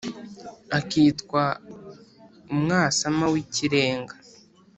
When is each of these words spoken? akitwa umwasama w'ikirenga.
akitwa 0.77 1.43
umwasama 2.53 3.25
w'ikirenga. 3.33 4.15